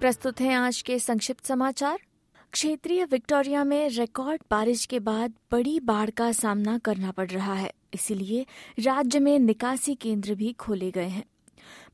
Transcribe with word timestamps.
प्रस्तुत 0.00 0.40
हैं 0.40 0.54
आज 0.54 0.80
के 0.82 0.98
संक्षिप्त 0.98 1.46
समाचार। 1.46 1.98
क्षेत्रीय 2.52 3.04
विक्टोरिया 3.04 3.64
में 3.64 3.88
रिकॉर्ड 3.88 4.42
बारिश 4.50 4.84
के 4.86 4.98
बाद 4.98 5.32
बड़ी 5.52 5.78
बाढ़ 5.80 6.10
का 6.10 6.30
सामना 6.32 6.76
करना 6.78 7.10
पड़ 7.10 7.28
रहा 7.30 7.54
है, 7.54 7.72
इसीलिए 7.94 8.46
राज्य 8.78 9.18
में 9.18 9.38
निकासी 9.38 9.94
केंद्र 9.94 10.34
भी 10.34 10.52
खोले 10.52 10.90
गए 10.90 11.08
हैं। 11.08 11.24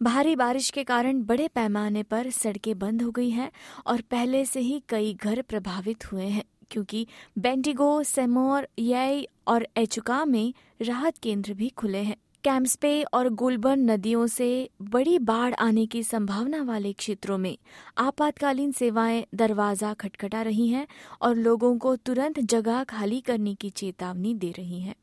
भारी 0.02 0.36
बारिश 0.36 0.68
के 0.70 0.84
कारण 0.84 1.22
बड़े 1.22 1.48
पैमाने 1.48 2.02
पर 2.02 2.30
सड़कें 2.30 2.78
बंद 2.78 3.02
हो 3.02 3.10
गई 3.10 3.30
हैं 3.30 3.50
और 3.86 4.00
पहले 4.00 4.44
से 4.44 4.60
ही 4.60 4.82
कई 4.88 5.12
घर 5.14 5.42
प्रभावित 5.42 6.12
हुए 6.12 6.26
हैं, 6.26 6.44
क्योंकि 6.70 7.06
बेंटिगो, 7.38 8.02
सेमोर, 8.02 8.68
यई 8.78 9.26
और 9.46 9.66
एचुका 9.76 10.24
में 10.24 10.52
राहत 10.82 11.18
केंद्र 11.18 11.54
भी 11.54 11.68
खुले 11.68 11.98
हैं। 11.98 12.16
कैम्सपे 12.46 13.02
और 13.02 13.28
गुलबर्न 13.28 13.80
नदियों 13.90 14.26
से 14.26 14.48
बड़ी 14.82 15.18
बाढ़ 15.18 15.54
आने 15.54 15.86
की 15.86 16.02
संभावना 16.02 16.62
वाले 16.62 16.92
क्षेत्रों 16.92 17.38
में 17.38 17.56
आपातकालीन 17.98 18.72
सेवाएँ 18.72 19.24
दरवाज़ा 19.34 19.92
खटखटा 19.94 20.42
रही 20.42 20.68
हैं 20.68 20.86
और 21.22 21.34
लोगों 21.36 21.78
को 21.78 21.96
तुरंत 21.96 22.38
जगह 22.40 22.84
खाली 22.84 23.20
करने 23.20 23.54
की 23.54 23.70
चेतावनी 23.70 24.34
दे 24.34 24.50
रही 24.50 24.80
हैं। 24.80 24.94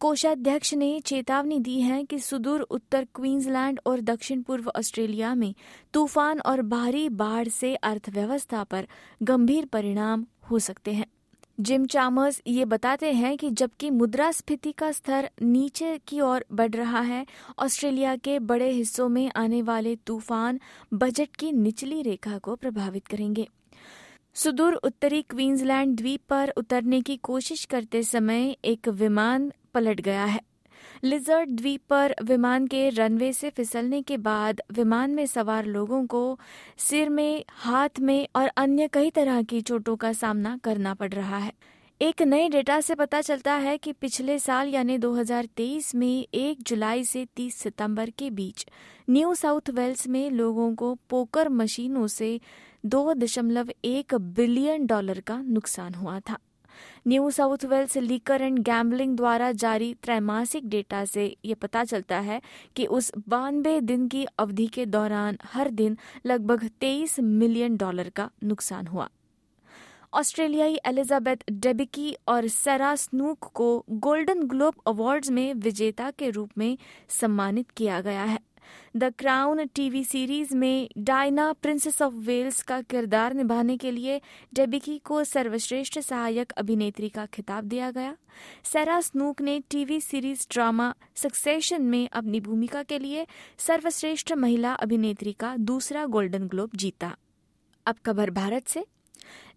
कोषाध्यक्ष 0.00 0.74
ने 0.74 1.00
चेतावनी 1.00 1.58
दी 1.60 1.80
है 1.80 2.04
कि 2.04 2.18
सुदूर 2.18 2.60
उत्तर 2.60 3.06
क्वींसलैंड 3.14 3.80
और 3.86 4.00
दक्षिण 4.00 4.42
पूर्व 4.42 4.70
ऑस्ट्रेलिया 4.76 5.34
में 5.34 5.54
तूफ़ान 5.94 6.40
और 6.40 6.62
भारी 6.62 7.08
बाढ़ 7.08 7.48
से 7.48 7.74
अर्थव्यवस्था 7.74 8.64
पर 8.64 8.86
गंभीर 9.22 9.64
परिणाम 9.64 10.26
हो 10.50 10.58
सकते 10.58 10.92
हैं। 10.92 11.06
जिम 11.60 11.86
चामर्स 11.86 12.40
ये 12.46 12.64
बताते 12.64 13.12
हैं 13.12 13.36
कि 13.36 13.50
जबकि 13.50 13.90
मुद्रास्फीति 13.90 14.72
का 14.72 14.90
स्तर 14.92 15.30
नीचे 15.42 16.00
की 16.08 16.20
ओर 16.20 16.44
बढ़ 16.52 16.70
रहा 16.70 17.00
है, 17.00 17.26
ऑस्ट्रेलिया 17.58 18.16
के 18.16 18.38
बड़े 18.38 18.70
हिस्सों 18.70 19.08
में 19.08 19.30
आने 19.36 19.62
वाले 19.62 19.96
तूफ़ान 19.96 20.60
बजट 20.94 21.36
की 21.36 21.52
निचली 21.52 22.02
रेखा 22.02 22.38
को 22.38 22.56
प्रभावित 22.56 23.06
करेंगे। 23.06 23.48
सुदूर 24.34 24.74
उत्तरी 24.74 25.22
क्वींसलैंड 25.22 25.96
द्वीप 25.96 26.20
पर 26.28 26.52
उतरने 26.56 27.00
की 27.00 27.16
कोशिश 27.16 27.64
करते 27.64 28.02
समय 28.02 28.56
एक 28.64 28.88
विमान 28.88 29.52
पलट 29.74 30.00
गया 30.00 30.24
है। 30.24 30.40
लिजर्ड 31.04 31.50
द्वीप 31.50 31.80
पर 31.88 32.14
विमान 32.22 32.66
के 32.66 32.88
रनवे 32.88 33.32
से 33.32 33.50
फिसलने 33.50 34.02
के 34.02 34.16
बाद 34.16 34.60
विमान 34.72 35.10
में 35.10 35.26
सवार 35.26 35.64
लोगों 35.64 36.06
को 36.06 36.38
सिर 36.78 37.08
में, 37.08 37.44
हाथ 37.50 38.00
में 38.00 38.28
और 38.36 38.48
अन्य 38.48 38.88
कई 38.88 39.10
तरह 39.10 39.42
की 39.42 39.60
चोटों 39.60 39.96
का 39.96 40.12
सामना 40.12 40.56
करना 40.64 40.94
पड़ 40.94 41.12
रहा 41.12 41.38
है। 41.38 41.52
एक 42.00 42.22
नए 42.22 42.48
डेटा 42.48 42.80
से 42.80 42.94
पता 42.94 43.20
चलता 43.20 43.54
है 43.54 43.78
कि 43.78 43.92
पिछले 43.92 44.38
साल 44.38 44.68
यानी 44.68 44.98
2023 44.98 45.94
में 45.94 46.26
1 46.34 46.62
जुलाई 46.62 47.04
से 47.04 47.26
30 47.36 47.56
सितंबर 47.56 48.10
के 48.10 48.30
बीच 48.30 48.66
न्यू 49.10 49.34
साउथ 49.34 49.70
वेल्स 49.70 50.08
में 50.08 50.30
लोगों 50.30 50.74
को 50.74 50.94
पोकर 51.10 51.48
मशीनों 51.48 52.06
से 52.06 52.40
2.1 52.86 54.14
बिलियन 54.14 54.86
डॉलर 54.86 55.20
का 55.20 55.42
नुकसान 55.42 55.94
हुआ 55.94 56.20
था। 56.20 56.38
New 57.08 57.30
South 57.30 57.64
Wales 57.64 57.96
liquor 57.96 58.42
and 58.42 58.58
gambling 58.58 59.16
द्वारा 59.16 59.52
जारी 59.52 59.94
त्रैमासिक 60.02 60.68
डेटा 60.68 61.04
से 61.04 61.36
ये 61.44 61.54
पता 61.54 61.84
चलता 61.84 62.20
है 62.20 62.40
कि 62.76 62.86
उस 62.86 63.12
बानवे 63.28 63.80
दिन 63.80 64.08
की 64.08 64.24
अवधि 64.38 64.66
के 64.66 64.86
दौरान 64.86 65.38
हर 65.44 65.70
दिन 65.70 65.98
लगभग 66.26 66.68
23 66.80 67.20
मिलियन 67.20 67.76
डॉलर 67.76 68.08
का 68.08 68.30
नुकसान 68.44 68.86
हुआ। 68.86 69.08
ऑस्ट्रेलियाई 70.14 70.78
एलिजाबेथ 70.86 71.36
डेबिकी 71.50 72.16
और 72.28 72.48
सेरा 72.48 72.94
स्नूक 72.94 73.38
को 73.54 73.84
गोल्डन 73.90 74.42
ग्लोब 74.42 74.74
अवार्ड्स 74.86 75.30
में 75.30 75.54
विजेता 75.54 76.10
के 76.10 76.30
रूप 76.30 76.50
में 76.58 76.78
सम्मानित 77.08 77.70
किया 77.70 78.00
गया 78.00 78.24
है। 78.24 78.38
द 78.96 79.04
क्राउन 79.18 79.66
टीवी 79.66 80.04
सीरीज़ 80.04 80.56
में 80.56 80.88
डायना 80.98 81.52
प्रिंसेस 81.52 82.02
ऑफ़ 82.02 82.14
वेल्स 82.14 82.62
का 82.62 82.80
किरदार 82.82 83.34
निभाने 83.34 83.76
के 83.76 83.90
लिए 83.90 84.20
डेबिकी 84.54 84.98
को 84.98 85.24
सर्वश्रेष्ठ 85.24 85.98
सहायक 85.98 86.52
अभिनेत्री 86.52 87.08
का 87.08 87.26
खिताब 87.26 87.64
दिया 87.64 87.90
गया। 87.90 88.16
सेरा 88.64 89.00
स्नूक 89.00 89.40
ने 89.40 89.60
टीवी 89.70 90.00
सीरीज़ 90.00 90.46
ड्रामा 90.50 90.94
सक्सेशन 91.14 91.82
में 91.82 92.08
अपनी 92.12 92.40
भूमिका 92.40 92.82
के 92.82 92.98
लिए 92.98 93.26
सर्वश्रेष्ठ 93.58 94.32
महिला 94.32 94.72
अभिनेत्री 94.72 95.32
का 95.32 95.56
दूसरा 95.56 96.06
गोल्डन 96.06 96.48
ग्लोब 96.48 96.70
जीता। 96.74 97.16
अब 97.86 97.96
खबर 98.06 98.30
भारत 98.30 98.68
से। 98.68 98.86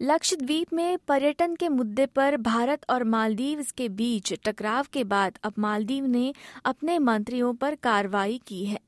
लक्षद्वीप 0.01 0.73
में 0.73 0.97
पर्यटन 0.97 1.55
के 1.55 1.69
मुद्दे 1.69 2.05
पर 2.05 2.37
भारत 2.37 2.85
और 2.89 3.03
मालदीव 3.03 3.65
के 3.77 3.89
बीच 3.89 4.33
टकराव 4.33 4.85
के 4.93 5.03
बाद 5.03 5.37
अब 5.43 5.53
मालदीव 5.59 6.05
ने 6.05 6.33
अपने 6.65 6.99
मंत्रियों 6.99 7.53
पर 7.53 7.75
कार्रवाई 7.75 8.41
की 8.47 8.65
है। 8.65 8.79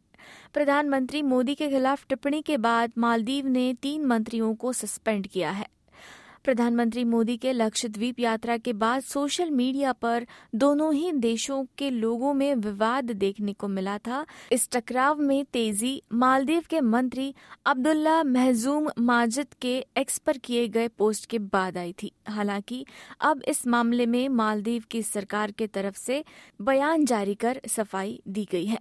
प्रधानमंत्री 0.53 1.21
मोदी 1.21 1.55
के 1.55 1.69
खिलाफ 1.69 2.05
टिप्पणी 2.07 2.41
के 2.41 2.57
बाद 2.57 2.91
मालदीव 2.97 3.47
ने 3.47 3.73
तीन 3.73 4.05
मंत्रियों 4.05 4.55
को 4.55 4.73
सस्पेंड 4.73 5.27
किया 5.27 5.51
है। 5.51 5.67
प्रधानमंत्री 6.43 7.03
मोदी 7.03 7.37
के 7.37 7.51
लक्षद्वीप 7.53 8.19
यात्रा 8.19 8.57
के 8.57 8.73
बाद 8.73 9.01
सोशल 9.01 9.49
मीडिया 9.51 9.93
पर 9.93 10.27
दोनों 10.55 10.93
ही 10.93 11.11
देशों 11.11 11.65
के 11.77 11.89
लोगों 11.89 12.33
में 12.33 12.55
विवाद 12.55 13.11
देखने 13.11 13.53
को 13.53 13.67
मिला 13.67 13.97
था। 13.97 14.25
इस 14.51 14.69
टकराव 14.71 15.19
में 15.19 15.45
तेज़ी 15.45 16.01
मालदीव 16.13 16.63
के 16.69 16.81
मंत्री 16.81 17.35
अब्दुल्ला 17.65 18.23
महजूम 18.23 18.89
माजिद 18.99 19.47
के 19.61 19.85
एक्स 19.97 20.17
पर 20.17 20.37
किए 20.37 20.67
गए 20.67 20.87
पोस्ट 20.87 21.25
के 21.25 21.39
बाद 21.39 21.77
आई 21.77 21.93
थी। 22.03 22.11
हालाँकि 22.27 22.85
अब 23.21 23.43
इस 23.47 23.67
मामले 23.67 24.05
में 24.05 24.29
मालदीव 24.29 24.83
की 24.91 25.03
सरकार 25.03 25.51
के 25.51 25.67
तरफ़ 25.67 25.97
से 25.97 26.23
बयान 26.61 27.05
जारी 27.05 27.35
कर 27.35 27.61
सफ़ाई 27.67 28.21
दी 28.27 28.47
गई 28.51 28.65
है। 28.65 28.79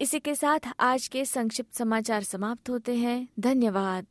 इसी 0.00 0.18
के 0.20 0.34
साथ 0.34 0.58
आज 0.80 1.08
के 1.08 1.24
संक्षिप्त 1.24 1.74
समाचार 1.74 2.22
समाप्त 2.22 2.70
होते 2.70 2.94
हैं। 2.94 3.28
धन्यवाद। 3.40 4.06